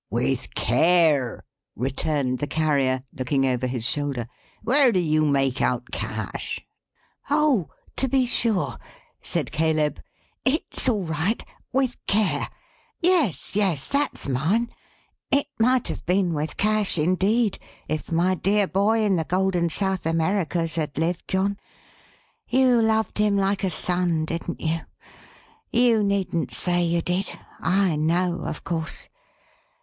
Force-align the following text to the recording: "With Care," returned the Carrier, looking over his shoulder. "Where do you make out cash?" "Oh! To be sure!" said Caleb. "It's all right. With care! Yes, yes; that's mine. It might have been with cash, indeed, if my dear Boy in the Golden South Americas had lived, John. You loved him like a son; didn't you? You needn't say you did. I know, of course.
"With 0.09 0.55
Care," 0.55 1.45
returned 1.75 2.39
the 2.39 2.47
Carrier, 2.47 3.03
looking 3.13 3.45
over 3.45 3.67
his 3.67 3.85
shoulder. 3.85 4.25
"Where 4.63 4.91
do 4.91 4.99
you 4.99 5.23
make 5.25 5.61
out 5.61 5.91
cash?" 5.91 6.59
"Oh! 7.29 7.69
To 7.97 8.07
be 8.09 8.25
sure!" 8.25 8.79
said 9.21 9.51
Caleb. 9.51 10.01
"It's 10.43 10.89
all 10.89 11.03
right. 11.03 11.45
With 11.71 12.03
care! 12.07 12.49
Yes, 12.99 13.55
yes; 13.55 13.87
that's 13.87 14.27
mine. 14.27 14.71
It 15.29 15.45
might 15.59 15.87
have 15.89 16.03
been 16.07 16.33
with 16.33 16.57
cash, 16.57 16.97
indeed, 16.97 17.59
if 17.87 18.11
my 18.11 18.33
dear 18.33 18.65
Boy 18.65 19.01
in 19.03 19.17
the 19.17 19.23
Golden 19.25 19.69
South 19.69 20.07
Americas 20.07 20.73
had 20.73 20.97
lived, 20.97 21.27
John. 21.27 21.57
You 22.47 22.81
loved 22.81 23.19
him 23.19 23.37
like 23.37 23.63
a 23.63 23.69
son; 23.69 24.25
didn't 24.25 24.61
you? 24.61 24.79
You 25.71 26.01
needn't 26.01 26.49
say 26.51 26.83
you 26.83 27.03
did. 27.03 27.37
I 27.59 27.95
know, 27.97 28.41
of 28.45 28.63
course. 28.63 29.07